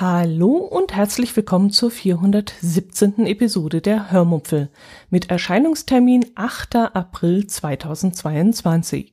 [0.00, 3.26] Hallo und herzlich willkommen zur 417.
[3.26, 4.70] Episode der Hörmupfel
[5.10, 6.76] mit Erscheinungstermin 8.
[6.94, 9.12] April 2022.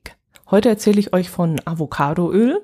[0.52, 2.62] Heute erzähle ich euch von Avocadoöl,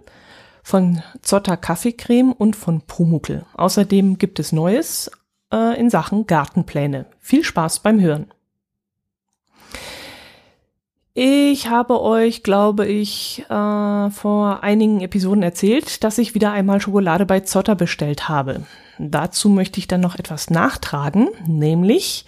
[0.61, 3.43] von Zotter Kaffeecreme und von Pumuckel.
[3.55, 5.09] Außerdem gibt es Neues
[5.51, 7.07] äh, in Sachen Gartenpläne.
[7.17, 8.31] Viel Spaß beim Hören.
[11.13, 17.25] Ich habe euch, glaube ich, äh, vor einigen Episoden erzählt, dass ich wieder einmal Schokolade
[17.25, 18.65] bei Zotter bestellt habe.
[18.97, 22.25] Dazu möchte ich dann noch etwas nachtragen, nämlich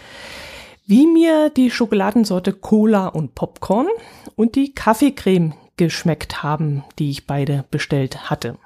[0.85, 3.87] wie mir die Schokoladensorte Cola und Popcorn
[4.35, 8.57] und die Kaffeecreme geschmeckt haben, die ich beide bestellt hatte.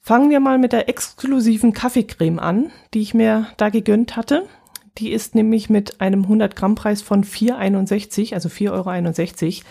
[0.00, 4.46] Fangen wir mal mit der exklusiven Kaffeecreme an, die ich mir da gegönnt hatte.
[4.98, 9.64] Die ist nämlich mit einem 100 Gramm Preis von 4,61, also 4,61 Euro,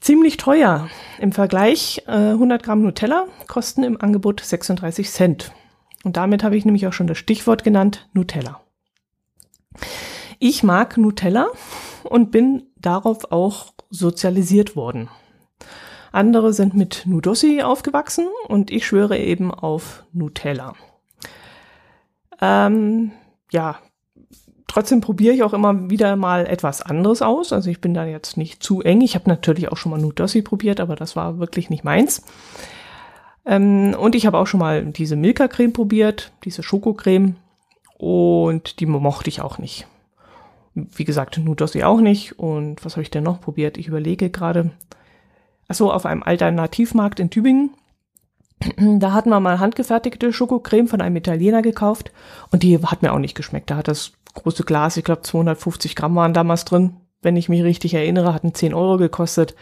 [0.00, 0.88] ziemlich teuer.
[1.18, 5.52] Im Vergleich äh, 100 Gramm Nutella kosten im Angebot 36 Cent.
[6.04, 8.60] Und damit habe ich nämlich auch schon das Stichwort genannt, Nutella.
[10.38, 11.48] Ich mag Nutella
[12.04, 15.08] und bin darauf auch sozialisiert worden.
[16.12, 20.74] Andere sind mit Nudossi aufgewachsen und ich schwöre eben auf Nutella.
[22.40, 23.12] Ähm,
[23.52, 23.78] ja,
[24.70, 27.52] Trotzdem probiere ich auch immer wieder mal etwas anderes aus.
[27.52, 29.00] Also ich bin da jetzt nicht zu eng.
[29.00, 32.22] Ich habe natürlich auch schon mal Nudossi probiert, aber das war wirklich nicht meins.
[33.44, 37.34] Ähm, und ich habe auch schon mal diese Milka-Creme probiert, diese Schokocreme.
[37.98, 39.88] Und die mochte ich auch nicht.
[40.74, 42.38] Wie gesagt, Nudossi auch nicht.
[42.38, 43.76] Und was habe ich denn noch probiert?
[43.76, 44.70] Ich überlege gerade.
[45.66, 47.70] Achso, auf einem Alternativmarkt in Tübingen.
[48.76, 52.12] Da hatten wir mal handgefertigte Schokocreme von einem Italiener gekauft
[52.52, 53.70] und die hat mir auch nicht geschmeckt.
[53.70, 57.62] Da hat das große Glas, ich glaube 250 Gramm waren damals drin, wenn ich mich
[57.62, 59.54] richtig erinnere, hatten 10 Euro gekostet.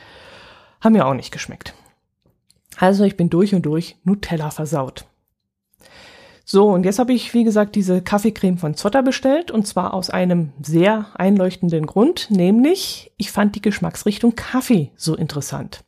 [0.81, 1.75] Haben mir auch nicht geschmeckt.
[2.77, 5.07] Also ich bin durch und durch Nutella versaut.
[6.51, 10.09] So, und jetzt habe ich, wie gesagt, diese Kaffeecreme von Zotter bestellt und zwar aus
[10.09, 15.85] einem sehr einleuchtenden Grund, nämlich ich fand die Geschmacksrichtung Kaffee so interessant.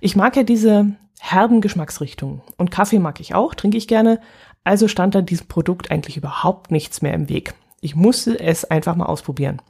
[0.00, 4.20] Ich mag ja diese herben Geschmacksrichtungen und Kaffee mag ich auch, trinke ich gerne,
[4.66, 7.54] also stand da diesem Produkt eigentlich überhaupt nichts mehr im Weg.
[7.80, 9.62] Ich musste es einfach mal ausprobieren.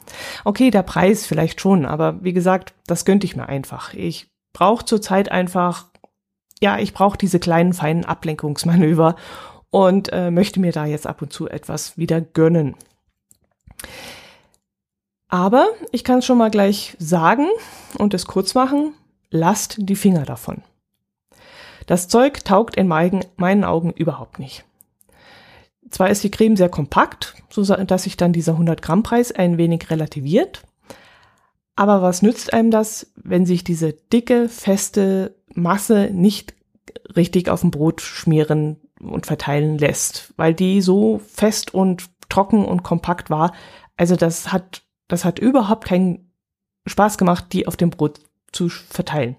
[0.44, 3.92] Okay, der Preis vielleicht schon, aber wie gesagt, das gönnte ich mir einfach.
[3.92, 5.86] Ich brauche zurzeit einfach,
[6.60, 9.16] ja, ich brauche diese kleinen, feinen Ablenkungsmanöver
[9.70, 12.74] und äh, möchte mir da jetzt ab und zu etwas wieder gönnen.
[15.28, 17.48] Aber ich kann es schon mal gleich sagen
[17.98, 18.94] und es kurz machen,
[19.30, 20.62] lasst die Finger davon.
[21.86, 24.64] Das Zeug taugt in meinen Augen überhaupt nicht.
[25.91, 29.58] Zwar ist die Creme sehr kompakt, so dass sich dann dieser 100 Gramm Preis ein
[29.58, 30.62] wenig relativiert.
[31.76, 36.54] Aber was nützt einem das, wenn sich diese dicke, feste Masse nicht
[37.14, 42.82] richtig auf dem Brot schmieren und verteilen lässt, weil die so fest und trocken und
[42.82, 43.53] kompakt war.
[43.97, 46.32] Also das hat, das hat überhaupt keinen
[46.86, 48.20] Spaß gemacht, die auf dem Brot
[48.53, 49.36] zu verteilen.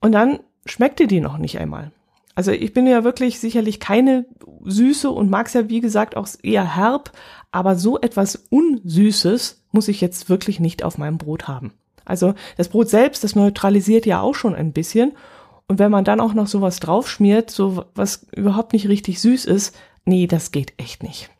[0.00, 1.92] Und dann schmeckte die noch nicht einmal.
[2.34, 4.26] Also ich bin ja wirklich sicherlich keine
[4.64, 7.12] Süße und mag es ja wie gesagt auch eher herb,
[7.50, 11.72] aber so etwas Unsüßes muss ich jetzt wirklich nicht auf meinem Brot haben.
[12.04, 15.12] Also das Brot selbst, das neutralisiert ja auch schon ein bisschen.
[15.68, 19.76] Und wenn man dann auch noch sowas draufschmiert, so was überhaupt nicht richtig süß ist,
[20.04, 21.30] nee, das geht echt nicht.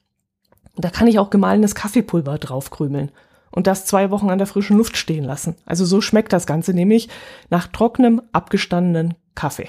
[0.77, 3.11] Da kann ich auch gemahlenes Kaffeepulver draufkrümeln
[3.51, 5.57] und das zwei Wochen an der frischen Luft stehen lassen.
[5.67, 7.09] Also so schmeckt das Ganze nämlich
[7.51, 9.69] nach trockenem, abgestandenen Kaffee.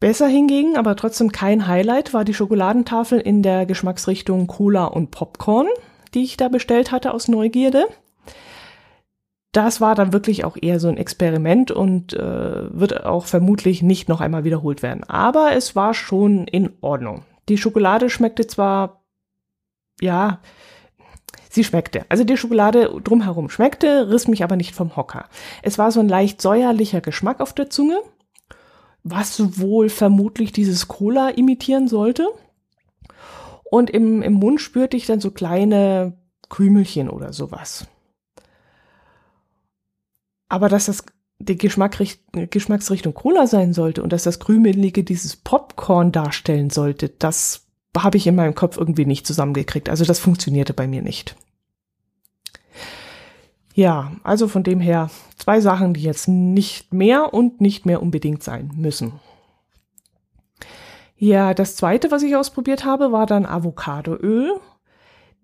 [0.00, 5.66] Besser hingegen, aber trotzdem kein Highlight, war die Schokoladentafel in der Geschmacksrichtung Cola und Popcorn,
[6.14, 7.86] die ich da bestellt hatte aus Neugierde.
[9.50, 14.08] Das war dann wirklich auch eher so ein Experiment und äh, wird auch vermutlich nicht
[14.08, 15.02] noch einmal wiederholt werden.
[15.04, 17.24] Aber es war schon in Ordnung.
[17.48, 19.02] Die Schokolade schmeckte zwar,
[20.00, 20.38] ja,
[21.50, 22.04] sie schmeckte.
[22.08, 25.24] Also die Schokolade drumherum schmeckte, riss mich aber nicht vom Hocker.
[25.62, 27.98] Es war so ein leicht säuerlicher Geschmack auf der Zunge
[29.02, 32.26] was wohl vermutlich dieses Cola imitieren sollte.
[33.70, 36.16] Und im, im Mund spürte ich dann so kleine
[36.48, 37.86] Krümelchen oder sowas.
[40.48, 41.04] Aber dass das
[41.40, 47.66] die Geschmacksrichtung Cola sein sollte und dass das Krümelige dieses Popcorn darstellen sollte, das
[47.96, 49.88] habe ich in meinem Kopf irgendwie nicht zusammengekriegt.
[49.88, 51.36] Also das funktionierte bei mir nicht.
[53.78, 58.42] Ja, also von dem her zwei Sachen, die jetzt nicht mehr und nicht mehr unbedingt
[58.42, 59.12] sein müssen.
[61.16, 64.58] Ja, das zweite, was ich ausprobiert habe, war dann Avocadoöl.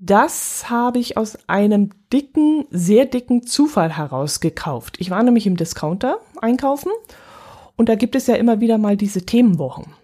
[0.01, 4.97] Das habe ich aus einem dicken, sehr dicken Zufall heraus gekauft.
[4.99, 6.91] Ich war nämlich im Discounter einkaufen
[7.77, 9.95] und da gibt es ja immer wieder mal diese Themenwochen.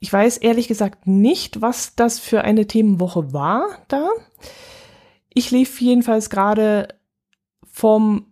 [0.00, 4.08] Ich weiß ehrlich gesagt nicht, was das für eine Themenwoche war da.
[5.32, 6.88] Ich lief jedenfalls gerade
[7.80, 8.26] vom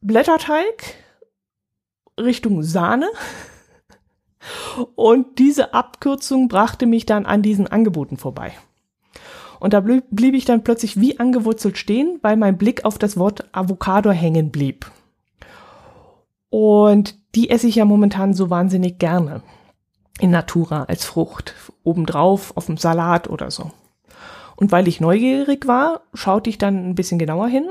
[0.00, 0.96] Blätterteig
[2.18, 3.08] Richtung Sahne.
[4.96, 8.52] Und diese Abkürzung brachte mich dann an diesen Angeboten vorbei.
[9.60, 13.48] Und da blieb, ich dann plötzlich wie angewurzelt stehen, weil mein Blick auf das Wort
[13.52, 14.90] Avocado hängen blieb.
[16.50, 19.42] Und die esse ich ja momentan so wahnsinnig gerne.
[20.18, 21.54] In Natura als Frucht.
[21.84, 23.70] Obendrauf auf dem Salat oder so.
[24.56, 27.68] Und weil ich neugierig war, schaute ich dann ein bisschen genauer hin.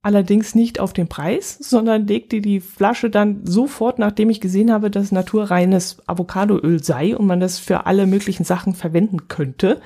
[0.00, 4.90] Allerdings nicht auf den Preis, sondern legte die Flasche dann sofort, nachdem ich gesehen habe,
[4.90, 9.80] dass naturreines Avocadoöl sei und man das für alle möglichen Sachen verwenden könnte.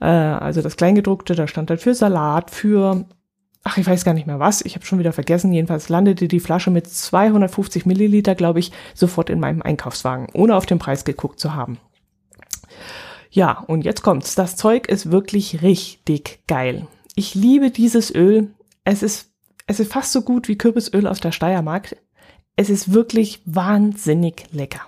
[0.00, 3.04] Äh, also das Kleingedruckte, da stand dann für Salat, für
[3.62, 6.40] ach, ich weiß gar nicht mehr was, ich habe schon wieder vergessen, jedenfalls landete die
[6.40, 11.38] Flasche mit 250 Milliliter, glaube ich, sofort in meinem Einkaufswagen, ohne auf den Preis geguckt
[11.38, 11.78] zu haben.
[13.30, 14.34] Ja, und jetzt kommt's.
[14.34, 16.86] Das Zeug ist wirklich richtig geil.
[17.14, 18.50] Ich liebe dieses Öl.
[18.84, 19.32] Es ist,
[19.66, 21.96] es ist fast so gut wie Kürbisöl aus der Steiermark.
[22.56, 24.82] Es ist wirklich wahnsinnig lecker.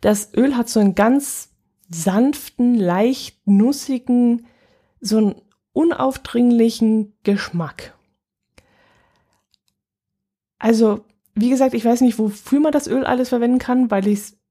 [0.00, 1.50] Das Öl hat so einen ganz
[1.88, 4.46] sanften, leicht nussigen,
[5.00, 5.34] so einen
[5.72, 7.96] unaufdringlichen Geschmack.
[10.58, 11.04] Also,
[11.34, 14.41] wie gesagt, ich weiß nicht, wofür man das Öl alles verwenden kann, weil ich es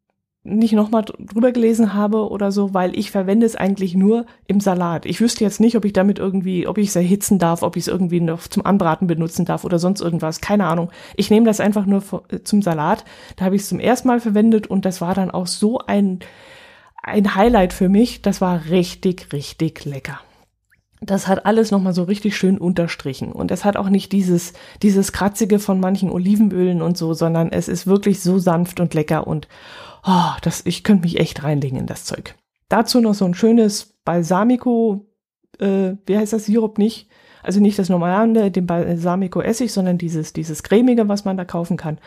[0.44, 5.06] nicht nochmal drüber gelesen habe oder so, weil ich verwende es eigentlich nur im Salat.
[5.06, 7.84] Ich wüsste jetzt nicht, ob ich damit irgendwie, ob ich es erhitzen darf, ob ich
[7.84, 10.42] es irgendwie noch zum Anbraten benutzen darf oder sonst irgendwas.
[10.42, 10.90] Keine Ahnung.
[11.16, 12.04] Ich nehme das einfach nur
[12.44, 13.06] zum Salat.
[13.36, 16.20] Da habe ich es zum ersten Mal verwendet und das war dann auch so ein,
[17.04, 18.24] ein Highlight für mich.
[18.24, 20.22] Das war richtig, richtig lecker
[21.02, 23.32] das hat alles nochmal so richtig schön unterstrichen.
[23.32, 24.54] Und es hat auch nicht dieses,
[24.84, 29.26] dieses Kratzige von manchen Olivenölen und so, sondern es ist wirklich so sanft und lecker
[29.26, 29.48] und
[30.06, 32.36] oh, das, ich könnte mich echt reinlegen in das Zeug.
[32.70, 35.08] Dazu noch so ein schönes Balsamico,
[35.60, 37.10] äh, wie heißt das Sirup nicht?
[37.44, 41.76] Also nicht das normale, den Balsamico Essig, sondern dieses, dieses cremige, was man da kaufen
[41.76, 41.98] kann.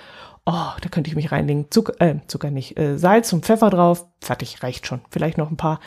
[0.46, 1.66] Oh, da könnte ich mich reinlegen.
[1.70, 4.06] Zucker, äh, Zucker nicht, äh, Salz und Pfeffer drauf.
[4.20, 5.00] Fertig, reicht schon.
[5.10, 5.80] Vielleicht noch ein paar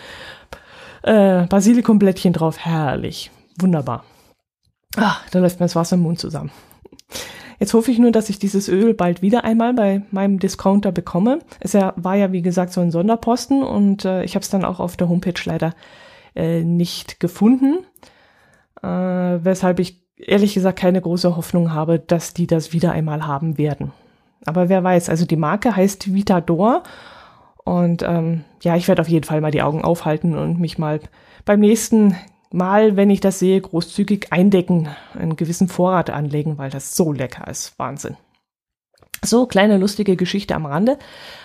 [1.07, 3.31] äh, Basilikumblättchen drauf, herrlich.
[3.59, 4.04] Wunderbar.
[4.95, 6.51] Ah, da läuft mir das Wasser im Mund zusammen.
[7.59, 11.39] Jetzt hoffe ich nur, dass ich dieses Öl bald wieder einmal bei meinem Discounter bekomme.
[11.59, 14.80] Es war ja, wie gesagt, so ein Sonderposten und äh, ich habe es dann auch
[14.80, 15.74] auf der Homepage leider
[16.36, 17.80] äh, nicht gefunden,
[18.83, 23.57] äh, weshalb ich ehrlich gesagt keine große Hoffnung habe, dass die das wieder einmal haben
[23.57, 23.92] werden.
[24.45, 26.83] Aber wer weiß, also die Marke heißt Vitador
[27.68, 31.02] und ähm, ja, ich werde auf jeden Fall mal die Augen aufhalten und mich mal
[31.44, 32.16] beim nächsten
[32.50, 37.46] Mal, wenn ich das sehe, großzügig eindecken, einen gewissen Vorrat anlegen, weil das so lecker
[37.50, 37.78] ist.
[37.78, 38.16] Wahnsinn.
[39.22, 40.98] So, kleine lustige Geschichte am Rande.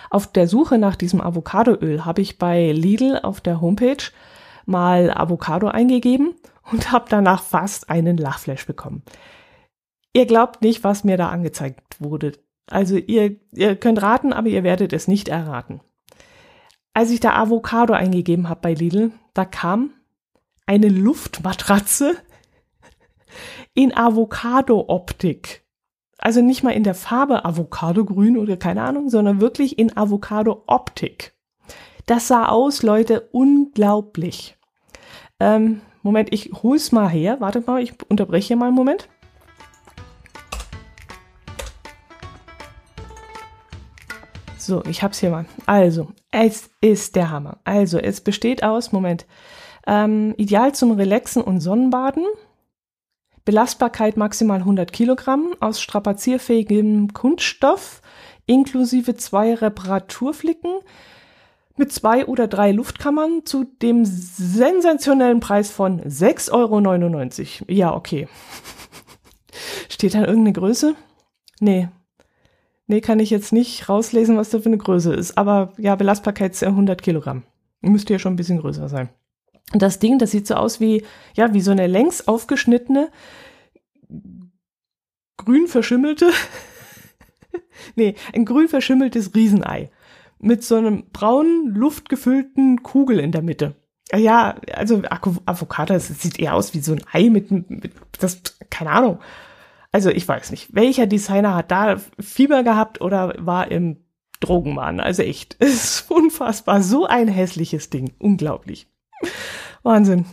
[0.09, 4.05] Auf der Suche nach diesem Avocadoöl habe ich bei Lidl auf der Homepage
[4.65, 6.35] mal Avocado eingegeben
[6.71, 9.03] und habe danach fast einen Lachflash bekommen.
[10.13, 12.31] Ihr glaubt nicht, was mir da angezeigt wurde.
[12.71, 15.81] Also ihr, ihr könnt raten, aber ihr werdet es nicht erraten
[16.93, 19.91] als ich da Avocado eingegeben habe bei Lidl, da kam
[20.65, 22.15] eine Luftmatratze
[23.73, 25.63] in Avocado-Optik.
[26.17, 31.33] Also nicht mal in der Farbe Avocado-Grün oder keine Ahnung, sondern wirklich in Avocado-Optik.
[32.05, 34.57] Das sah aus, Leute, unglaublich.
[35.39, 37.41] Ähm, Moment, ich hol's mal her.
[37.41, 39.09] Wartet mal, ich unterbreche mal einen Moment.
[44.65, 45.45] So, ich hab's hier mal.
[45.65, 47.57] Also, es ist der Hammer.
[47.65, 49.25] Also, es besteht aus, Moment,
[49.85, 52.23] ähm, ideal zum Relaxen und Sonnenbaden.
[53.43, 58.01] Belastbarkeit maximal 100 Kilogramm aus strapazierfähigem Kunststoff,
[58.45, 60.71] inklusive zwei Reparaturflicken
[61.75, 67.69] mit zwei oder drei Luftkammern zu dem sensationellen Preis von 6,99 Euro.
[67.69, 68.29] Ja, okay.
[69.89, 70.95] Steht da irgendeine Größe?
[71.59, 71.89] Nee,
[72.87, 75.37] Nee, kann ich jetzt nicht rauslesen, was da für eine Größe ist.
[75.37, 77.43] Aber ja, Belastbarkeit ist 100 Kilogramm.
[77.81, 79.09] Müsste ja schon ein bisschen größer sein.
[79.71, 81.03] Und das Ding, das sieht so aus wie,
[81.35, 83.09] ja, wie so eine längs aufgeschnittene,
[85.37, 86.29] grün verschimmelte,
[87.95, 89.89] nee, ein grün verschimmeltes Riesenei.
[90.39, 93.75] Mit so einem braunen, luftgefüllten Kugel in der Mitte.
[94.13, 98.91] Ja, also Avocado, das sieht eher aus wie so ein Ei mit, mit das, keine
[98.91, 99.19] Ahnung.
[99.93, 103.97] Also ich weiß nicht, welcher Designer hat da Fieber gehabt oder war im
[104.39, 104.99] Drogenmann?
[104.99, 106.81] Also echt, es ist unfassbar.
[106.81, 108.11] So ein hässliches Ding.
[108.19, 108.87] Unglaublich.
[109.83, 110.25] Wahnsinn.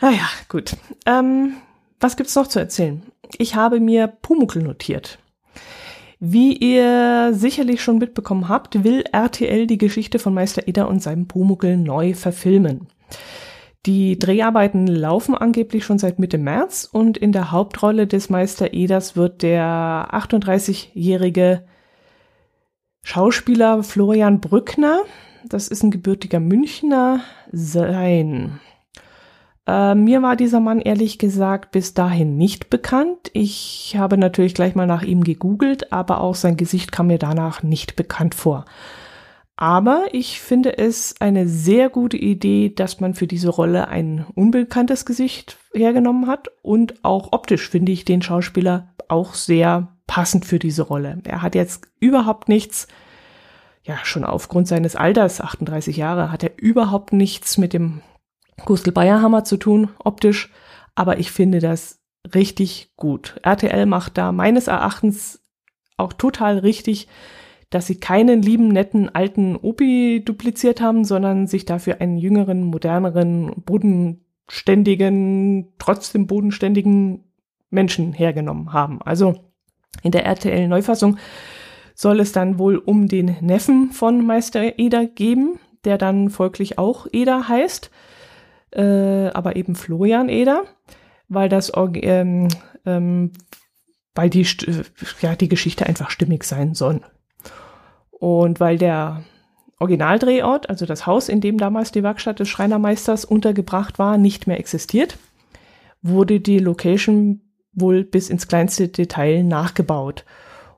[0.00, 0.76] Naja, gut.
[1.06, 1.54] Ähm,
[1.98, 3.02] was gibt's noch zu erzählen?
[3.38, 5.18] Ich habe mir Pumukel notiert.
[6.20, 11.28] Wie ihr sicherlich schon mitbekommen habt, will RTL die Geschichte von Meister Eder und seinem
[11.28, 12.88] Pumukel neu verfilmen.
[13.86, 19.16] Die Dreharbeiten laufen angeblich schon seit Mitte März und in der Hauptrolle des Meister Eders
[19.16, 21.64] wird der 38-jährige
[23.02, 25.00] Schauspieler Florian Brückner,
[25.48, 27.20] das ist ein gebürtiger Münchner,
[27.52, 28.60] sein.
[29.66, 33.30] Äh, mir war dieser Mann ehrlich gesagt bis dahin nicht bekannt.
[33.32, 37.62] Ich habe natürlich gleich mal nach ihm gegoogelt, aber auch sein Gesicht kam mir danach
[37.62, 38.64] nicht bekannt vor.
[39.60, 45.04] Aber ich finde es eine sehr gute Idee, dass man für diese Rolle ein unbekanntes
[45.04, 50.82] Gesicht hergenommen hat und auch optisch finde ich den Schauspieler auch sehr passend für diese
[50.82, 51.20] Rolle.
[51.24, 52.86] Er hat jetzt überhaupt nichts,
[53.82, 58.00] ja, schon aufgrund seines Alters, 38 Jahre, hat er überhaupt nichts mit dem
[58.64, 60.52] Gustl Bayerhammer zu tun, optisch,
[60.94, 61.98] aber ich finde das
[62.32, 63.40] richtig gut.
[63.42, 65.42] RTL macht da meines Erachtens
[65.96, 67.08] auch total richtig,
[67.70, 73.52] dass sie keinen lieben, netten, alten Opi dupliziert haben, sondern sich dafür einen jüngeren, moderneren,
[73.64, 77.24] bodenständigen, trotzdem bodenständigen
[77.70, 79.00] Menschen hergenommen haben.
[79.02, 79.36] Also
[80.02, 81.18] in der RTL-Neufassung
[81.94, 87.06] soll es dann wohl um den Neffen von Meister Eder geben, der dann folglich auch
[87.12, 87.90] Eder heißt
[88.72, 90.64] äh, aber eben Florian Eder,
[91.28, 92.48] weil das ähm,
[92.84, 93.32] ähm,
[94.14, 94.46] weil die
[95.20, 97.00] ja die Geschichte einfach stimmig sein soll.
[98.18, 99.24] Und weil der
[99.78, 104.58] Originaldrehort, also das Haus, in dem damals die Werkstatt des Schreinermeisters untergebracht war, nicht mehr
[104.58, 105.18] existiert,
[106.02, 107.40] wurde die Location
[107.72, 110.24] wohl bis ins kleinste Detail nachgebaut,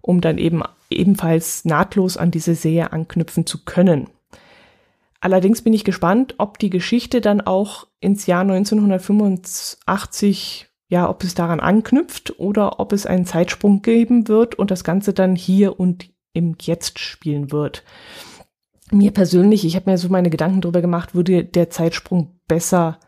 [0.02, 4.08] um dann eben ebenfalls nahtlos an diese Serie anknüpfen zu können.
[5.20, 11.34] Allerdings bin ich gespannt, ob die Geschichte dann auch ins Jahr 1985, ja, ob es
[11.34, 16.08] daran anknüpft oder ob es einen Zeitsprung geben wird und das Ganze dann hier und
[16.32, 17.84] im Jetzt spielen wird.
[18.90, 22.98] Mir persönlich, ich habe mir so meine Gedanken drüber gemacht, würde der Zeitsprung besser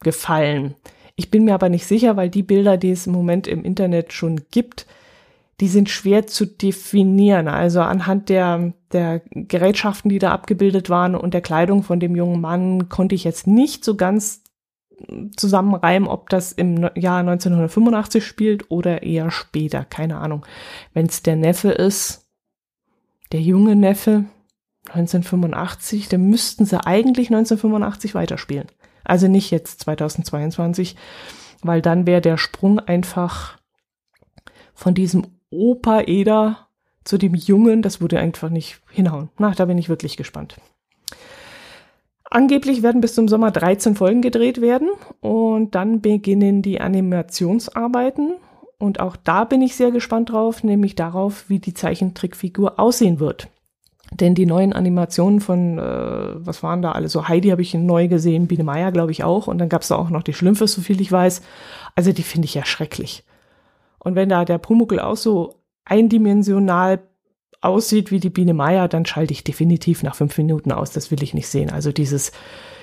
[0.00, 0.74] gefallen.
[1.14, 4.12] Ich bin mir aber nicht sicher, weil die Bilder, die es im Moment im Internet
[4.12, 4.86] schon gibt,
[5.60, 7.46] die sind schwer zu definieren.
[7.46, 12.40] Also anhand der, der Gerätschaften, die da abgebildet waren und der Kleidung von dem jungen
[12.40, 14.41] Mann konnte ich jetzt nicht so ganz
[15.36, 19.84] zusammenreimen, ob das im Jahr 1985 spielt oder eher später.
[19.84, 20.46] Keine Ahnung.
[20.94, 22.28] Wenn es der Neffe ist,
[23.32, 24.24] der junge Neffe,
[24.88, 28.66] 1985, dann müssten sie eigentlich 1985 weiterspielen.
[29.04, 30.96] Also nicht jetzt 2022,
[31.62, 33.58] weil dann wäre der Sprung einfach
[34.74, 36.68] von diesem Opa Eder
[37.04, 39.30] zu dem Jungen, das würde einfach nicht hinhauen.
[39.38, 40.56] Na, da bin ich wirklich gespannt.
[42.34, 44.88] Angeblich werden bis zum Sommer 13 Folgen gedreht werden
[45.20, 48.36] und dann beginnen die Animationsarbeiten.
[48.78, 53.48] Und auch da bin ich sehr gespannt drauf, nämlich darauf, wie die Zeichentrickfigur aussehen wird.
[54.12, 57.28] Denn die neuen Animationen von, äh, was waren da alle so?
[57.28, 59.46] Heidi habe ich neu gesehen, Biene Meier glaube ich auch.
[59.46, 61.42] Und dann gab es da auch noch die Schlümpfe, so viel ich weiß.
[61.96, 63.24] Also die finde ich ja schrecklich.
[63.98, 67.00] Und wenn da der Pumuckl auch so eindimensional
[67.62, 70.90] aussieht wie die Biene Meier, dann schalte ich definitiv nach fünf Minuten aus.
[70.90, 71.70] Das will ich nicht sehen.
[71.70, 72.32] Also dieses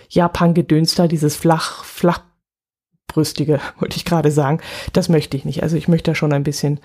[0.10, 4.60] Japan-Gedöns da, dieses flach, flachbrüstige, wollte ich gerade sagen,
[4.94, 5.62] das möchte ich nicht.
[5.62, 6.80] Also ich möchte da schon ein bisschen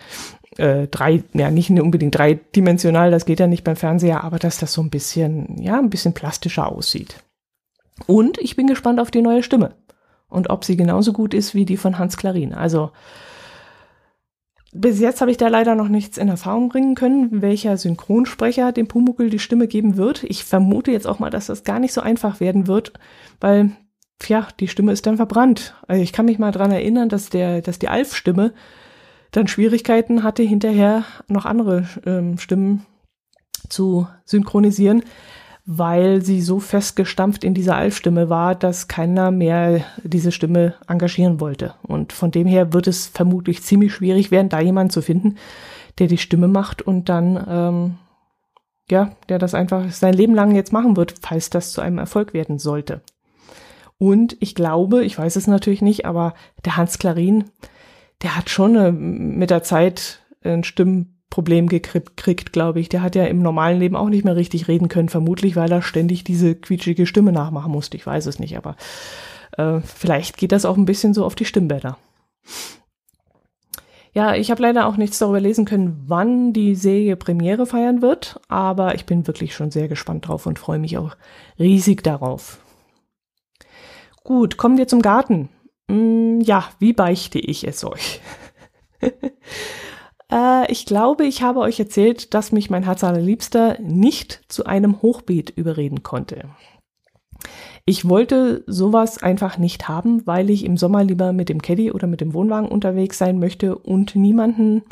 [0.59, 4.73] äh, drei, ja nicht unbedingt dreidimensional, das geht ja nicht beim Fernseher, aber dass das
[4.73, 7.17] so ein bisschen, ja, ein bisschen plastischer aussieht.
[8.07, 9.77] Und ich bin gespannt auf die neue Stimme
[10.29, 12.55] und ob sie genauso gut ist wie die von Hans Klarin.
[12.55, 12.91] Also
[14.75, 18.89] bis jetzt habe ich da leider noch nichts in Erfahrung bringen können, welcher Synchronsprecher dem
[18.89, 20.25] Pumuckl die Stimme geben wird.
[20.25, 22.93] Ich vermute jetzt auch mal, dass das gar nicht so einfach werden wird,
[23.41, 23.71] weil,
[24.27, 25.77] ja, die Stimme ist dann verbrannt.
[25.87, 28.53] Also ich kann mich mal dran erinnern, dass der, dass die Alf-Stimme
[29.31, 32.85] dann Schwierigkeiten hatte, hinterher noch andere ähm, Stimmen
[33.69, 35.05] zu synchronisieren
[35.67, 41.75] weil sie so festgestampft in dieser Alf-Stimme war, dass keiner mehr diese Stimme engagieren wollte.
[41.83, 45.37] Und von dem her wird es vermutlich ziemlich schwierig werden, da jemanden zu finden,
[45.99, 47.95] der die Stimme macht und dann, ähm,
[48.91, 52.35] ja, der das einfach sein Leben lang jetzt machen wird, falls das zu einem Erfolg
[52.35, 53.01] werden sollte.
[53.97, 56.35] Und ich glaube, ich weiß es natürlich nicht, aber
[56.67, 57.45] der Hans Klarin,
[58.23, 62.89] der hat schon äh, mit der Zeit ein Stimmen Problem gekriegt, glaube ich.
[62.89, 65.83] Der hat ja im normalen Leben auch nicht mehr richtig reden können, vermutlich, weil er
[65.83, 67.97] ständig diese quietschige Stimme nachmachen musste.
[67.97, 68.77] Ich weiß es nicht, aber
[69.59, 71.99] äh, vielleicht geht das auch ein bisschen so auf die Stimmbänder.
[74.13, 78.41] Ja, ich habe leider auch nichts darüber lesen können, wann die Serie Premiere feiern wird,
[78.47, 81.17] aber ich bin wirklich schon sehr gespannt drauf und freue mich auch
[81.59, 82.61] riesig darauf.
[84.23, 85.49] Gut, kommen wir zum Garten.
[85.91, 88.21] Hm, ja, wie beichte ich es euch?
[90.35, 95.01] äh, ich glaube, ich habe euch erzählt, dass mich mein Herz allerliebster nicht zu einem
[95.01, 96.49] Hochbeet überreden konnte.
[97.87, 102.07] Ich wollte sowas einfach nicht haben, weil ich im Sommer lieber mit dem Caddy oder
[102.07, 104.83] mit dem Wohnwagen unterwegs sein möchte und niemanden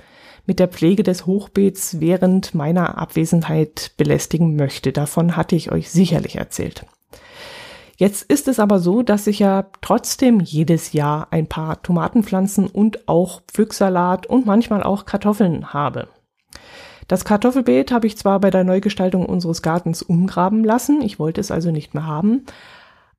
[0.45, 4.93] mit der Pflege des Hochbeets während meiner Abwesenheit belästigen möchte.
[4.93, 6.85] Davon hatte ich euch sicherlich erzählt.
[7.97, 13.09] Jetzt ist es aber so, dass ich ja trotzdem jedes Jahr ein paar Tomatenpflanzen und
[13.09, 16.09] auch Pflücksalat und manchmal auch Kartoffeln habe.
[17.09, 21.51] Das Kartoffelbeet habe ich zwar bei der Neugestaltung unseres Gartens umgraben lassen, ich wollte es
[21.51, 22.47] also nicht mehr haben,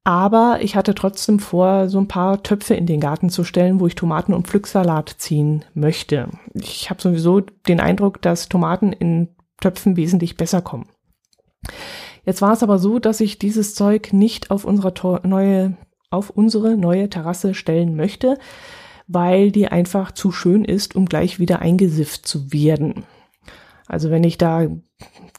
[0.04, 3.88] aber ich hatte trotzdem vor, so ein paar Töpfe in den Garten zu stellen, wo
[3.88, 6.30] ich Tomaten und Pflücksalat ziehen möchte.
[6.54, 9.30] Ich habe sowieso den Eindruck, dass Tomaten in
[9.62, 10.90] Töpfen wesentlich besser kommen.
[12.26, 14.94] Jetzt war es aber so, dass ich dieses Zeug nicht auf unsere
[15.28, 15.76] neue,
[16.10, 18.38] auf unsere neue Terrasse stellen möchte,
[19.08, 23.04] weil die einfach zu schön ist, um gleich wieder eingesifft zu werden.
[23.88, 24.68] Also wenn ich da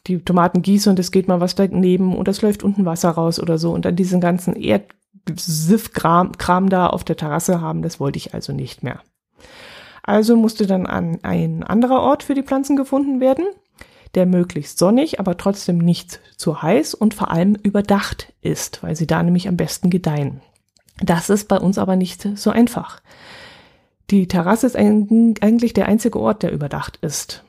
[0.06, 3.40] die Tomaten gieße und es geht mal was daneben und es läuft unten Wasser raus
[3.40, 8.18] oder so und dann diesen ganzen Erdsiff-Kram Kram da auf der Terrasse haben, das wollte
[8.18, 9.00] ich also nicht mehr.
[10.02, 13.46] Also musste dann an ein anderer Ort für die Pflanzen gefunden werden,
[14.14, 19.06] der möglichst sonnig, aber trotzdem nicht zu heiß und vor allem überdacht ist, weil sie
[19.06, 20.40] da nämlich am besten gedeihen.
[21.02, 23.00] Das ist bei uns aber nicht so einfach.
[24.10, 27.42] Die Terrasse ist eigentlich der einzige Ort, der überdacht ist.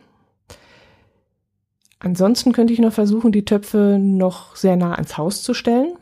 [2.00, 5.94] Ansonsten könnte ich noch versuchen, die Töpfe noch sehr nah ans Haus zu stellen.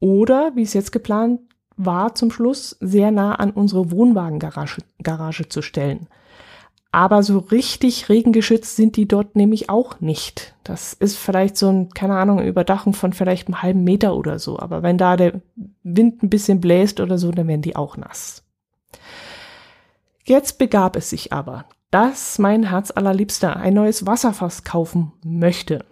[0.00, 1.40] Oder, wie es jetzt geplant
[1.76, 6.08] war, zum Schluss sehr nah an unsere Wohnwagengarage Garage zu stellen.
[6.94, 10.54] Aber so richtig regengeschützt sind die dort nämlich auch nicht.
[10.62, 14.60] Das ist vielleicht so ein, keine Ahnung, Überdachung von vielleicht einem halben Meter oder so.
[14.60, 15.42] Aber wenn da der
[15.82, 18.44] Wind ein bisschen bläst oder so, dann werden die auch nass.
[20.22, 25.84] Jetzt begab es sich aber, dass mein Herz allerliebster ein neues Wasserfass kaufen möchte.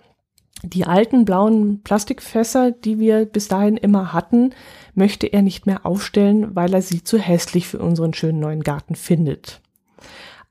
[0.63, 4.51] Die alten blauen Plastikfässer, die wir bis dahin immer hatten,
[4.95, 8.95] möchte er nicht mehr aufstellen, weil er sie zu hässlich für unseren schönen neuen Garten
[8.95, 9.63] findet.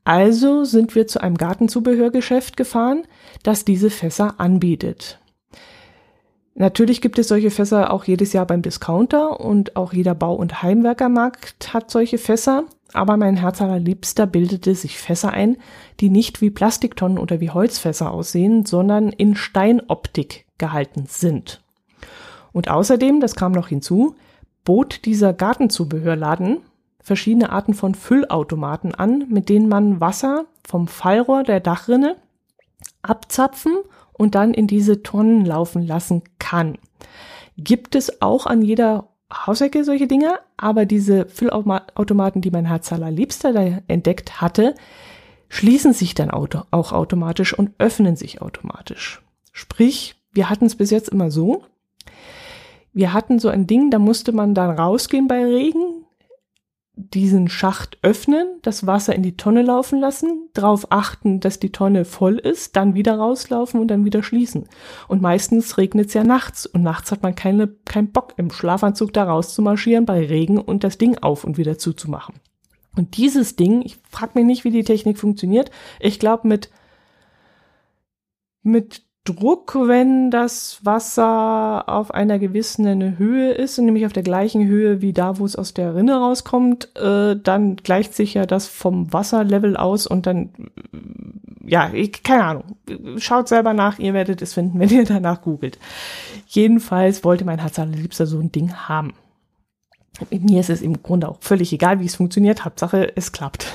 [0.03, 3.03] Also sind wir zu einem Gartenzubehörgeschäft gefahren,
[3.43, 5.19] das diese Fässer anbietet.
[6.53, 10.61] Natürlich gibt es solche Fässer auch jedes Jahr beim Discounter und auch jeder Bau- und
[10.63, 15.57] Heimwerkermarkt hat solche Fässer aber mein Herz allerliebster bildete sich Fässer ein,
[15.99, 21.61] die nicht wie Plastiktonnen oder wie Holzfässer aussehen, sondern in Steinoptik gehalten sind.
[22.51, 24.15] Und außerdem, das kam noch hinzu,
[24.65, 26.57] bot dieser Gartenzubehörladen
[27.01, 32.17] verschiedene Arten von Füllautomaten an, mit denen man Wasser vom Fallrohr der Dachrinne
[33.01, 33.73] abzapfen
[34.13, 36.77] und dann in diese Tonnen laufen lassen kann.
[37.57, 43.53] Gibt es auch an jeder Hausecke solche Dinge, aber diese Füllautomaten, die mein Herz allerliebster
[43.53, 44.75] da entdeckt hatte,
[45.49, 49.21] schließen sich dann auch automatisch und öffnen sich automatisch.
[49.51, 51.63] Sprich, wir hatten es bis jetzt immer so,
[52.93, 56.00] wir hatten so ein Ding, da musste man dann rausgehen bei Regen,
[57.09, 62.05] diesen Schacht öffnen, das Wasser in die Tonne laufen lassen, darauf achten, dass die Tonne
[62.05, 64.67] voll ist, dann wieder rauslaufen und dann wieder schließen.
[65.07, 69.13] Und meistens regnet es ja nachts und nachts hat man keine, keinen Bock im Schlafanzug
[69.13, 72.35] da rauszumarschieren bei Regen und das Ding auf und wieder zuzumachen.
[72.95, 75.71] Und dieses Ding, ich frage mich nicht, wie die Technik funktioniert.
[75.99, 76.69] Ich glaube mit
[78.63, 85.01] mit Druck, wenn das Wasser auf einer gewissen Höhe ist, nämlich auf der gleichen Höhe
[85.01, 89.13] wie da, wo es aus der Rinne rauskommt, äh, dann gleicht sich ja das vom
[89.13, 90.49] Wasserlevel aus und dann,
[91.63, 92.63] ja, ich, keine Ahnung.
[93.17, 95.77] Schaut selber nach, ihr werdet es finden, wenn ihr danach googelt.
[96.47, 99.13] Jedenfalls wollte mein Herz allerliebster so ein Ding haben.
[100.31, 102.65] Mir ist es im Grunde auch völlig egal, wie es funktioniert.
[102.65, 103.67] Hauptsache, es klappt.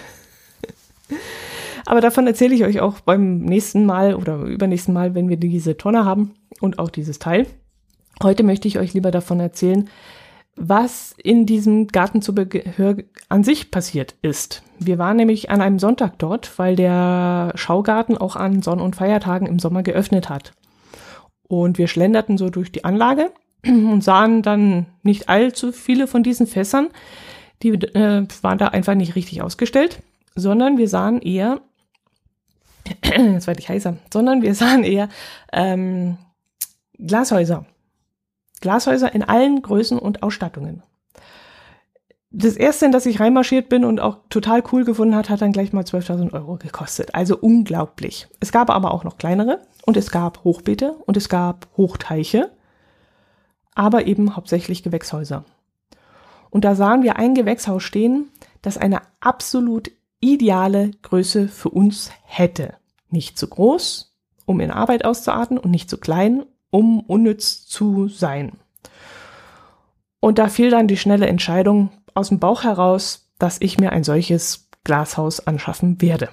[1.86, 5.76] Aber davon erzähle ich euch auch beim nächsten Mal oder übernächsten Mal, wenn wir diese
[5.76, 7.46] Tonne haben und auch dieses Teil.
[8.22, 9.88] Heute möchte ich euch lieber davon erzählen,
[10.56, 12.96] was in diesem Gartenzubehör
[13.28, 14.62] an sich passiert ist.
[14.78, 19.46] Wir waren nämlich an einem Sonntag dort, weil der Schaugarten auch an Sonn- und Feiertagen
[19.46, 20.52] im Sommer geöffnet hat.
[21.46, 23.30] Und wir schlenderten so durch die Anlage
[23.66, 26.88] und sahen dann nicht allzu viele von diesen Fässern.
[27.62, 30.02] Die äh, waren da einfach nicht richtig ausgestellt,
[30.34, 31.60] sondern wir sahen eher
[33.04, 35.08] jetzt werde ich heißer, sondern wir sahen eher
[35.52, 36.18] ähm,
[36.98, 37.66] Glashäuser.
[38.60, 40.82] Glashäuser in allen Größen und Ausstattungen.
[42.30, 45.52] das erste, in das ich reinmarschiert bin und auch total cool gefunden hat, hat dann
[45.52, 47.14] gleich mal 12.000 Euro gekostet.
[47.14, 48.28] Also unglaublich.
[48.40, 52.50] Es gab aber auch noch kleinere und es gab Hochbeete und es gab Hochteiche,
[53.74, 55.44] aber eben hauptsächlich Gewächshäuser.
[56.50, 58.30] Und da sahen wir ein Gewächshaus stehen,
[58.62, 62.74] das eine absolut ideale Größe für uns hätte.
[63.10, 68.52] Nicht zu groß, um in Arbeit auszuarten und nicht zu klein, um unnütz zu sein.
[70.20, 74.04] Und da fiel dann die schnelle Entscheidung aus dem Bauch heraus, dass ich mir ein
[74.04, 76.28] solches Glashaus anschaffen werde.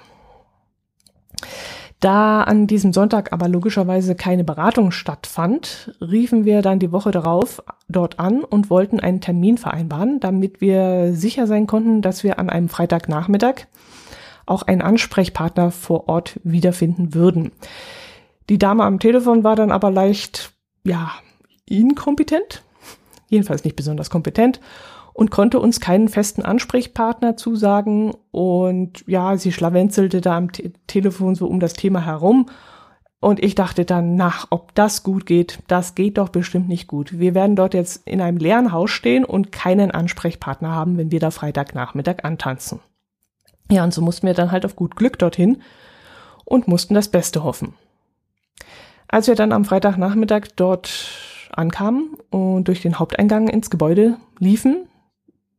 [2.04, 7.62] Da an diesem Sonntag aber logischerweise keine Beratung stattfand, riefen wir dann die Woche darauf
[7.88, 12.50] dort an und wollten einen Termin vereinbaren, damit wir sicher sein konnten, dass wir an
[12.50, 13.68] einem Freitagnachmittag
[14.44, 17.52] auch einen Ansprechpartner vor Ort wiederfinden würden.
[18.50, 20.52] Die Dame am Telefon war dann aber leicht,
[20.84, 21.10] ja,
[21.64, 22.64] inkompetent,
[23.30, 24.60] jedenfalls nicht besonders kompetent
[25.14, 28.14] und konnte uns keinen festen Ansprechpartner zusagen.
[28.32, 32.50] Und ja, sie schlawenzelte da am Te Telefon so um das Thema herum.
[33.20, 37.18] Und ich dachte dann, nach, ob das gut geht, das geht doch bestimmt nicht gut.
[37.18, 41.20] Wir werden dort jetzt in einem leeren Haus stehen und keinen Ansprechpartner haben, wenn wir
[41.20, 42.80] da Freitagnachmittag antanzen.
[43.70, 45.62] Ja, und so mussten wir dann halt auf gut Glück dorthin
[46.44, 47.72] und mussten das Beste hoffen.
[49.08, 54.88] Als wir dann am Freitagnachmittag dort ankamen und durch den Haupteingang ins Gebäude liefen,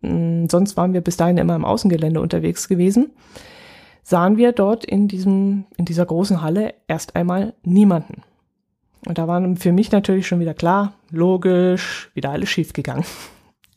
[0.06, 3.12] hm, sonst waren wir bis dahin immer im Außengelände unterwegs gewesen,
[4.04, 8.22] sahen wir dort in diesem, in dieser großen Halle erst einmal niemanden.
[9.08, 13.06] Und da war für mich natürlich schon wieder klar, logisch, wieder alles schief gegangen.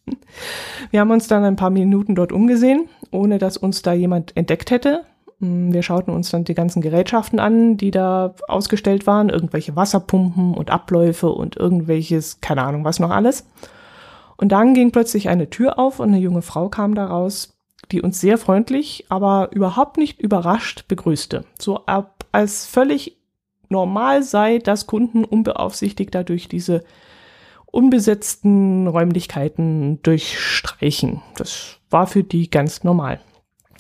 [0.91, 4.71] Wir haben uns dann ein paar Minuten dort umgesehen, ohne dass uns da jemand entdeckt
[4.71, 5.05] hätte.
[5.41, 10.55] Hm, wir schauten uns dann die ganzen Gerätschaften an, die da ausgestellt waren, irgendwelche Wasserpumpen
[10.55, 13.45] und Abläufe und irgendwelches, keine Ahnung, was noch alles.
[14.39, 17.59] Und dann ging plötzlich eine Tür auf und eine junge Frau kam daraus,
[17.91, 21.45] die uns sehr freundlich, aber überhaupt nicht überrascht begrüßte.
[21.59, 23.19] So ab, als völlig
[23.69, 26.85] normal sei, dass Kunden unbeaufsichtigt dadurch diese
[27.67, 31.21] unbesetzten Räumlichkeiten durchstreichen.
[31.37, 33.21] Das war für die ganz normal.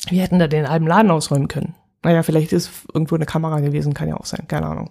[0.09, 1.75] Wir hätten da den halben Laden ausräumen können.
[2.03, 4.91] Naja, vielleicht ist irgendwo eine Kamera gewesen, kann ja auch sein, keine Ahnung.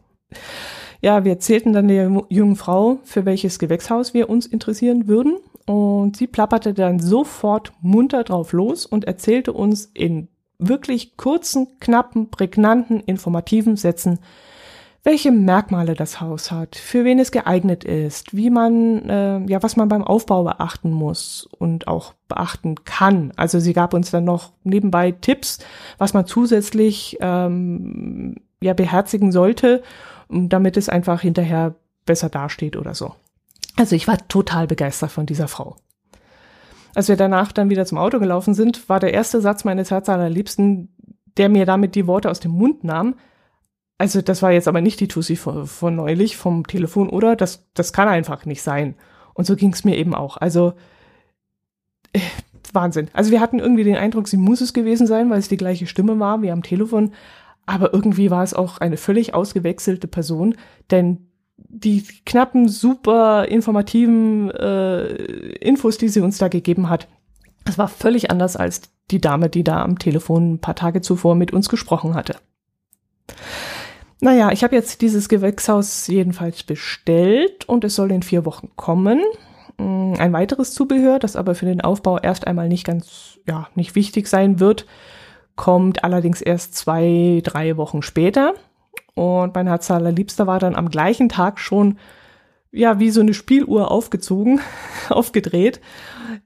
[0.99, 5.37] Ja, wir erzählten dann der jungen Frau, für welches Gewächshaus wir uns interessieren würden.
[5.67, 12.31] Und sie plapperte dann sofort munter drauf los und erzählte uns in wirklich kurzen, knappen,
[12.31, 14.19] prägnanten, informativen Sätzen,
[15.03, 19.75] welche Merkmale das Haus hat, für wen es geeignet ist, wie man, äh, ja, was
[19.75, 23.33] man beim Aufbau beachten muss und auch beachten kann.
[23.35, 25.59] Also sie gab uns dann noch nebenbei Tipps,
[25.97, 29.83] was man zusätzlich ähm, ja beherzigen sollte,
[30.29, 31.75] damit es einfach hinterher
[32.05, 33.13] besser dasteht oder so.
[33.77, 35.77] Also ich war total begeistert von dieser Frau.
[36.95, 40.09] Als wir danach dann wieder zum Auto gelaufen sind, war der erste Satz meines Herz
[40.09, 40.89] allerliebsten,
[41.37, 43.15] der mir damit die Worte aus dem Mund nahm.
[43.99, 47.35] Also das war jetzt aber nicht die Tussi von, von neulich vom Telefon, oder?
[47.35, 48.95] Das, das kann einfach nicht sein.
[49.35, 50.37] Und so ging es mir eben auch.
[50.37, 50.73] Also
[52.13, 52.19] äh,
[52.73, 53.09] Wahnsinn.
[53.13, 55.87] Also wir hatten irgendwie den Eindruck, sie muss es gewesen sein, weil es die gleiche
[55.87, 57.13] Stimme war wie am Telefon.
[57.67, 60.55] Aber irgendwie war es auch eine völlig ausgewechselte Person,
[60.89, 61.26] denn
[61.57, 65.07] die knappen, super informativen äh,
[65.55, 67.07] Infos, die sie uns da gegeben hat,
[67.65, 71.35] das war völlig anders als die Dame, die da am Telefon ein paar Tage zuvor
[71.35, 72.35] mit uns gesprochen hatte.
[74.19, 79.21] Naja, ich habe jetzt dieses Gewächshaus jedenfalls bestellt und es soll in vier Wochen kommen.
[79.77, 83.95] Mm, ein weiteres Zubehör, das aber für den Aufbau erst einmal nicht ganz, ja, nicht
[83.95, 84.85] wichtig sein wird,
[85.55, 88.53] kommt allerdings erst zwei, drei Wochen später.
[89.15, 91.97] Und mein Herz allerliebster war dann am gleichen Tag schon,
[92.71, 94.59] ja, wie so eine Spieluhr aufgezogen,
[95.09, 95.81] aufgedreht.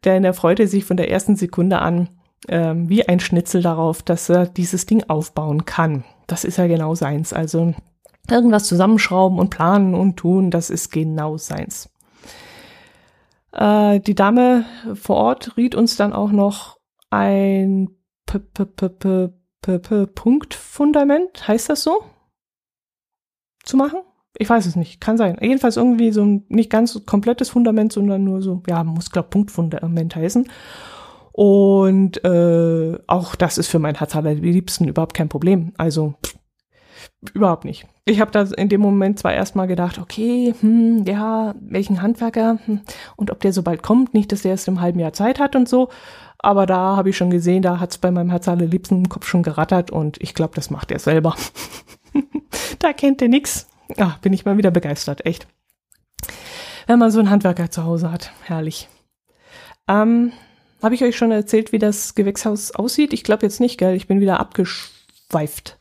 [0.06, 2.10] Denn er freute sich von der ersten Sekunde an,
[2.48, 6.04] ähm, wie ein Schnitzel darauf, dass er dieses Ding aufbauen kann.
[6.28, 7.34] Das ist ja genau seins.
[7.34, 7.74] Also
[8.30, 11.90] irgendwas zusammenschrauben und planen und tun, das ist genau seins.
[13.52, 16.78] Äh, die Dame vor Ort riet uns dann auch noch
[17.10, 17.90] ein
[18.28, 22.02] -P -P -P Punktfundament, heißt das so?
[23.64, 24.00] Zu machen?
[24.38, 25.38] Ich weiß es nicht, kann sein.
[25.42, 30.16] Jedenfalls irgendwie so ein nicht ganz komplettes Fundament, sondern nur so, ja, muss glaube Punktfundament
[30.16, 30.48] heißen.
[31.34, 35.74] Und äh, auch das ist für mein Herz allerliebsten überhaupt kein Problem.
[35.78, 36.36] Also pff,
[37.34, 37.88] überhaupt nicht.
[38.06, 42.82] Ich habe da in dem Moment zwar erstmal gedacht, okay, hm, ja, welchen Handwerker hm,
[43.16, 45.56] und ob der so bald kommt, nicht, dass der erst im halben Jahr Zeit hat
[45.56, 45.90] und so.
[46.40, 49.44] Aber da habe ich schon gesehen, da hat's bei meinem Herz allerliebsten im Kopf schon
[49.44, 51.36] gerattert und ich glaube, das macht er selber.
[52.80, 53.68] da kennt er nix.
[53.98, 55.48] Ah, bin ich mal wieder begeistert, echt.
[56.88, 58.90] Wenn man so einen Handwerker zu Hause hat, herrlich.
[59.88, 60.32] Ähm,
[60.82, 63.14] Habe ich euch schon erzählt, wie das Gewächshaus aussieht?
[63.14, 63.96] Ich glaube jetzt nicht, gell?
[63.96, 65.80] Ich bin wieder abgeschweift.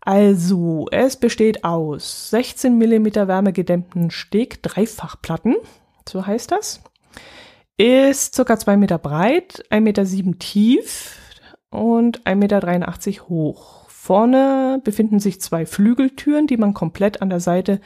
[0.00, 5.56] Also, es besteht aus 16 mm wärmegedämmten Steg-Dreifachplatten,
[6.08, 6.82] so heißt das.
[7.76, 11.18] Ist circa 2 Meter breit, 1,7 Meter tief
[11.70, 13.81] und 1,83 Meter hoch.
[14.12, 17.80] Vorne befinden sich zwei Flügeltüren, die man komplett an der Seite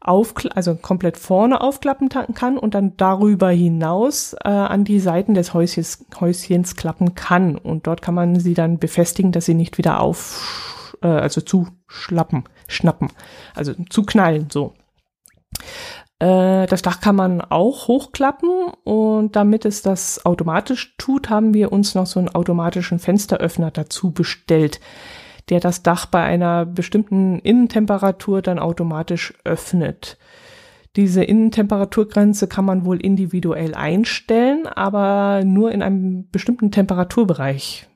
[0.00, 5.52] auf, also komplett vorne aufklappen kann und dann darüber hinaus äh, an die Seiten des
[5.52, 7.58] Häuschens, Häuschens klappen kann.
[7.58, 11.68] Und dort kann man sie dann befestigen, dass sie nicht wieder auf, äh, also zu
[11.86, 13.08] schlappen, schnappen,
[13.54, 14.72] also zu knallen, so.
[16.18, 21.72] Äh, das Dach kann man auch hochklappen und damit es das automatisch tut, haben wir
[21.72, 24.80] uns noch so einen automatischen Fensteröffner dazu bestellt
[25.48, 30.18] der das Dach bei einer bestimmten Innentemperatur dann automatisch öffnet.
[30.96, 37.88] Diese Innentemperaturgrenze kann man wohl individuell einstellen, aber nur in einem bestimmten Temperaturbereich,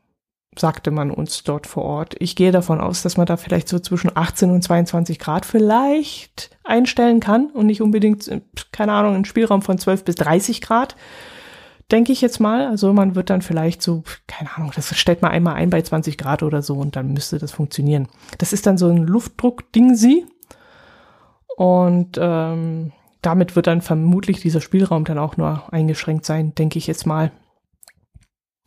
[0.58, 2.16] sagte man uns dort vor Ort.
[2.20, 6.56] Ich gehe davon aus, dass man da vielleicht so zwischen 18 und 22 Grad vielleicht
[6.64, 8.30] einstellen kann und nicht unbedingt,
[8.72, 10.96] keine Ahnung, einen Spielraum von 12 bis 30 Grad
[11.90, 12.66] denke ich jetzt mal.
[12.66, 16.18] Also man wird dann vielleicht so, keine Ahnung, das stellt man einmal ein bei 20
[16.18, 18.08] Grad oder so und dann müsste das funktionieren.
[18.38, 20.26] Das ist dann so ein Luftdruck-Ding sie.
[21.56, 26.86] Und ähm, damit wird dann vermutlich dieser Spielraum dann auch nur eingeschränkt sein, denke ich
[26.86, 27.32] jetzt mal.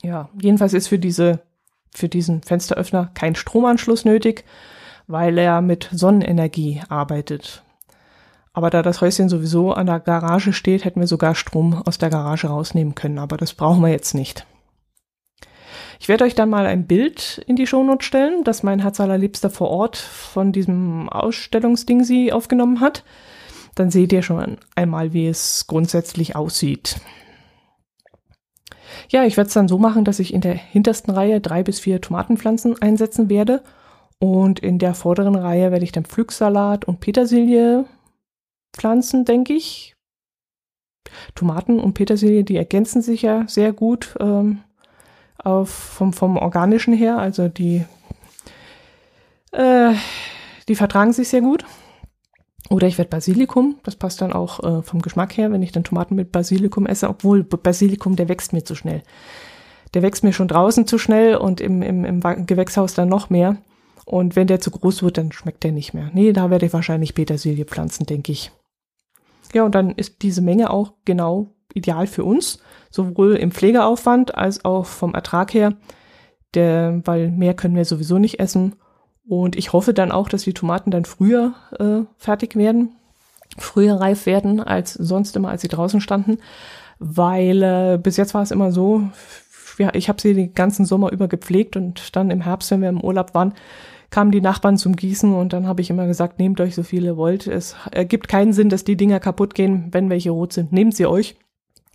[0.02, 1.42] Ja, jedenfalls ist für diese,
[1.94, 4.46] für diesen Fensteröffner kein Stromanschluss nötig,
[5.08, 7.64] weil er mit Sonnenenergie arbeitet.
[8.60, 12.10] Aber da das Häuschen sowieso an der Garage steht, hätten wir sogar Strom aus der
[12.10, 13.18] Garage rausnehmen können.
[13.18, 14.46] Aber das brauchen wir jetzt nicht.
[15.98, 19.50] Ich werde euch dann mal ein Bild in die Shownote stellen, das mein Herz allerliebster
[19.50, 23.06] vor Ort von diesem Ausstellungsding sie aufgenommen hat.
[23.76, 27.00] Dann seht ihr schon einmal, wie es grundsätzlich aussieht.
[29.08, 31.80] Ja, ich werde es dann so machen, dass ich in der hintersten Reihe drei bis
[31.80, 33.64] vier Tomatenpflanzen einsetzen werde.
[34.20, 37.86] Und in der vorderen Reihe werde ich dann Pflücksalat und Petersilie
[38.74, 39.96] Pflanzen, denke ich.
[41.36, 44.60] Tomaten und Petersilie, die ergänzen sich ja sehr gut ähm,
[45.38, 47.18] auf, vom, vom organischen her.
[47.18, 47.86] Also die,
[49.52, 49.94] äh,
[50.68, 51.66] die vertragen sich sehr gut.
[52.70, 55.84] Oder ich werde Basilikum, das passt dann auch äh, vom Geschmack her, wenn ich dann
[55.84, 59.02] Tomaten mit Basilikum esse, obwohl Basilikum, der wächst mir zu schnell.
[59.96, 63.58] Der wächst mir schon draußen zu schnell und im, im, im Gewächshaus dann noch mehr.
[64.06, 66.12] Und wenn der zu groß wird, dann schmeckt der nicht mehr.
[66.14, 68.52] Nee, da werde ich wahrscheinlich Petersilie pflanzen, denke ich.
[69.54, 72.60] Ja, und dann ist diese Menge auch genau ideal für uns,
[72.90, 75.74] sowohl im Pflegeaufwand als auch vom Ertrag her,
[76.54, 78.76] der, weil mehr können wir sowieso nicht essen.
[79.28, 82.96] Und ich hoffe dann auch, dass die Tomaten dann früher äh, fertig werden,
[83.58, 86.40] früher reif werden als sonst immer, als sie draußen standen,
[86.98, 89.04] weil äh, bis jetzt war es immer so,
[89.78, 92.90] ja, ich habe sie den ganzen Sommer über gepflegt und dann im Herbst, wenn wir
[92.90, 93.54] im Urlaub waren,
[94.10, 97.18] kamen die Nachbarn zum Gießen und dann habe ich immer gesagt, nehmt euch so viele
[97.18, 97.48] wollt.
[97.48, 100.72] Es ergibt keinen Sinn, dass die Dinger kaputt gehen, wenn welche rot sind.
[100.72, 101.36] Nehmt sie euch.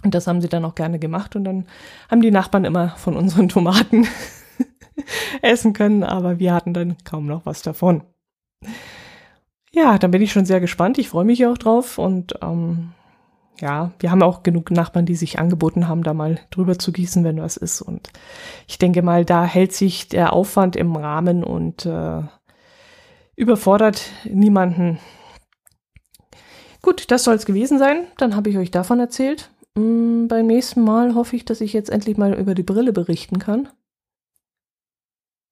[0.04, 1.66] Und das haben sie dann auch gerne gemacht und dann
[2.10, 4.06] haben die Nachbarn immer von unseren Tomaten
[5.42, 8.02] essen können, aber wir hatten dann kaum noch was davon.
[9.72, 10.98] Ja, dann bin ich schon sehr gespannt.
[10.98, 12.92] Ich freue mich auch drauf und ähm,
[13.60, 17.24] ja, wir haben auch genug Nachbarn, die sich angeboten haben, da mal drüber zu gießen,
[17.24, 17.82] wenn was ist.
[17.82, 18.10] Und
[18.66, 22.22] ich denke mal, da hält sich der Aufwand im Rahmen und äh,
[23.36, 24.98] überfordert niemanden.
[26.82, 28.06] Gut, das soll es gewesen sein.
[28.18, 29.50] Dann habe ich euch davon erzählt.
[29.76, 33.38] Hm, beim nächsten Mal hoffe ich, dass ich jetzt endlich mal über die Brille berichten
[33.38, 33.68] kann.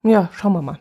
[0.05, 0.81] Ja, schauen wir mal.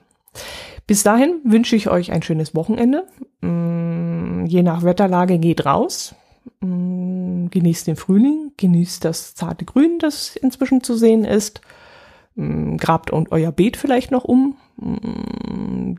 [0.88, 3.08] Bis dahin wünsche ich euch ein schönes Wochenende.
[3.42, 6.16] Hm, je nach Wetterlage geht raus.
[6.62, 11.62] Mm, genießt den Frühling, genießt das zarte Grün, das inzwischen zu sehen ist.
[12.36, 14.58] Mm, grabt und euer Beet vielleicht noch um.
[14.78, 15.96] Mm,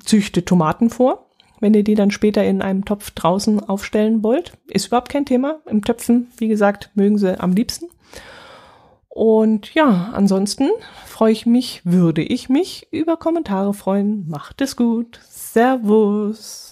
[0.00, 1.26] züchtet Tomaten vor,
[1.60, 4.52] wenn ihr die dann später in einem Topf draußen aufstellen wollt.
[4.68, 5.60] Ist überhaupt kein Thema.
[5.66, 7.86] Im Töpfen, wie gesagt, mögen sie am liebsten.
[9.08, 10.68] Und ja, ansonsten
[11.06, 14.28] freue ich mich, würde ich mich über Kommentare freuen.
[14.28, 15.20] Macht es gut.
[15.30, 16.65] Servus.